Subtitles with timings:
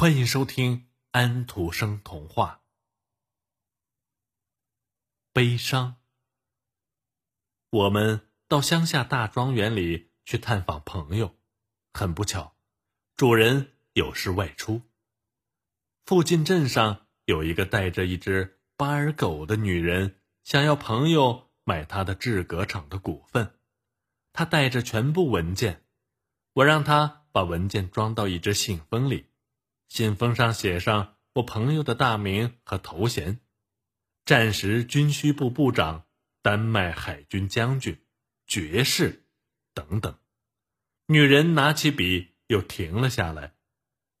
[0.00, 2.62] 欢迎收听安徒生童话
[5.34, 5.88] 《悲伤》。
[7.68, 11.36] 我们到乡下大庄园里去探访朋友，
[11.92, 12.56] 很不巧，
[13.14, 14.80] 主人有事外出。
[16.06, 23.58] 附近镇上有一个带着一只巴尔狗的女人，想要朋友买她的制革厂的股份。
[24.32, 25.84] 她带着全部文件，
[26.54, 29.26] 我让她把文件装到一只信封里，
[29.90, 33.40] 信封上写上我朋友的大名和头衔：
[34.24, 36.06] 战时军需部部长、
[36.42, 38.00] 丹麦海军将军、
[38.46, 39.26] 爵士
[39.74, 40.16] 等等。
[41.06, 43.54] 女人拿起笔又停了下来，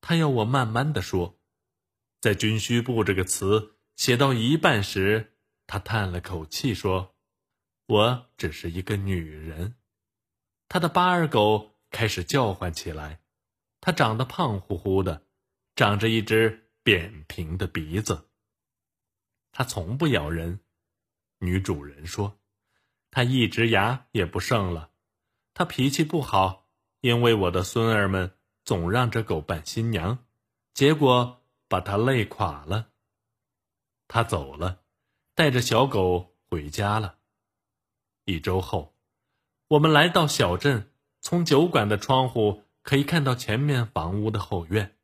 [0.00, 1.38] 她要我慢慢的说。
[2.20, 5.36] 在“军需部”这个词写到一半时，
[5.68, 7.14] 他叹了口气说
[7.86, 9.76] ：“我只是一个女人。”
[10.68, 13.20] 他的巴尔狗开始叫唤起来。
[13.80, 15.24] 它长得胖乎乎的，
[15.80, 18.28] 长着一只扁平的鼻子。
[19.50, 20.60] 它从不咬人。
[21.38, 22.38] 女主人说
[23.10, 24.90] ：“它一只牙也不剩了。”
[25.54, 26.68] 它脾气不好，
[27.00, 30.26] 因为我的孙儿们总让这狗扮新娘，
[30.74, 31.38] 结果。
[31.66, 32.90] 把他累垮了。
[34.08, 34.82] 他走了，
[35.36, 37.18] 带着小狗回家了。
[38.24, 38.96] 一周后，
[39.68, 44.98] 我们来到小镇，从酒馆的窗户可以看到前面房屋的后院，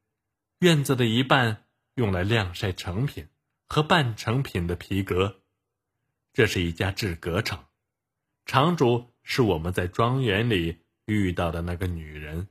[0.61, 3.29] 院子的一半用来晾晒成品
[3.69, 5.43] 和半成品的皮革。
[6.33, 7.67] 这是一家制革厂，
[8.47, 12.49] 厂主是我们在庄园里遇到的那个女人。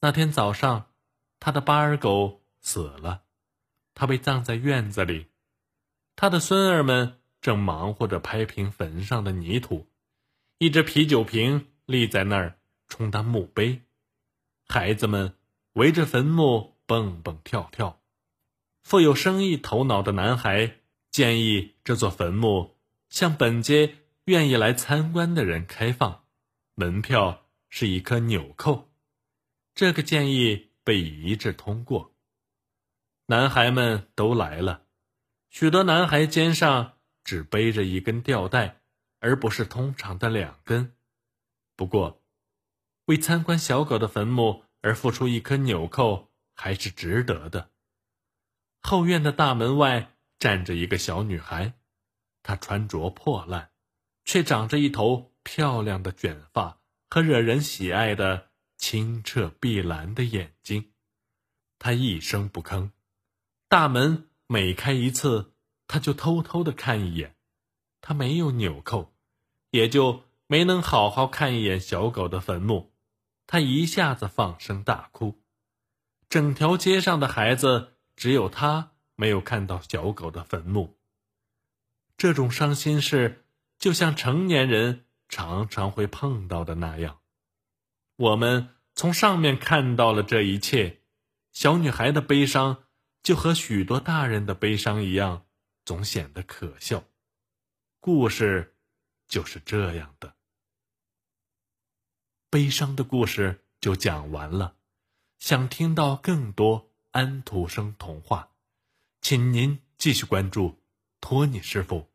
[0.00, 0.90] 那天早上，
[1.40, 3.24] 他的巴尔狗死了。
[3.94, 5.26] 他被葬在院子里，
[6.14, 9.88] 他的孙儿们正忙活着拍平坟上的泥土，
[10.58, 13.82] 一只啤酒瓶立在那儿充当墓碑，
[14.68, 15.34] 孩子们
[15.72, 18.00] 围着坟墓蹦蹦跳跳。
[18.82, 20.78] 富有生意头脑的男孩
[21.10, 22.76] 建议这座坟墓
[23.08, 26.24] 向本街愿意来参观的人开放，
[26.74, 28.90] 门票是一颗纽扣。
[29.74, 32.12] 这个建议被一致通过。
[33.26, 34.84] 男孩们都来了，
[35.50, 36.94] 许多男孩肩上
[37.24, 38.80] 只背着一根吊带，
[39.18, 40.94] 而不是通常的两根。
[41.74, 42.22] 不过，
[43.06, 47.70] 为参观小狗的坟墓而付出一颗纽扣还是值得的。
[48.82, 51.74] 后院的大门外站着一个小女孩，
[52.42, 53.70] 她穿着破烂，
[54.24, 60.92] 却长着一头漂亮的卷发和惹人喜爱的清澈碧蓝的眼睛。
[61.78, 62.90] 她一声不吭。
[63.68, 65.54] 大门每开一次，
[65.88, 67.36] 他就偷偷的看一眼。
[68.00, 69.12] 他没有纽扣，
[69.70, 72.94] 也就没能好好看一眼小狗的坟墓。
[73.48, 75.42] 他一下子放声大哭。
[76.28, 80.98] 整条街上的孩子，只有他没有看到小狗的坟墓。
[82.16, 83.44] 这种伤心事，
[83.78, 87.20] 就像成年人常常会碰到的那样。
[88.16, 91.02] 我们从上面看到了这一切，
[91.52, 92.82] 小女孩的悲伤。
[93.22, 95.46] 就和许多大人的悲伤一样，
[95.84, 97.02] 总显得可笑。
[97.98, 98.76] 故事
[99.26, 100.36] 就是这样的。
[102.48, 104.76] 悲伤的故事就讲完了。
[105.38, 108.50] 想听到更多安徒生童话，
[109.20, 110.80] 请您继续关注
[111.20, 112.08] 托尼师傅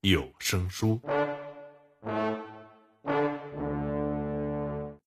[0.00, 1.00] 有声书。